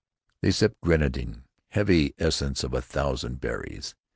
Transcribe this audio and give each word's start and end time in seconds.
They 0.41 0.49
sipped 0.49 0.81
grenadine, 0.81 1.43
heavy 1.67 2.15
essence 2.17 2.63
of 2.63 2.73
a 2.73 2.81
thousand 2.81 3.39
berries. 3.39 3.93